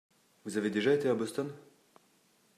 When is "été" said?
0.95-1.09